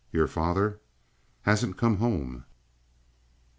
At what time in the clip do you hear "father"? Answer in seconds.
0.25-0.79